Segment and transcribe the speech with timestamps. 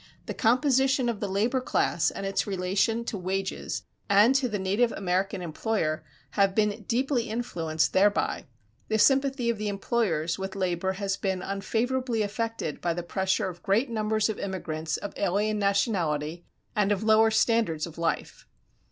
[0.25, 4.91] The composition of the labor class and its relation to wages and to the native
[4.93, 8.47] American employer have been deeply influenced thereby;
[8.87, 13.61] the sympathy of the employers with labor has been unfavorably affected by the pressure of
[13.61, 18.47] great numbers of immigrants of alien nationality and of lower standards of life.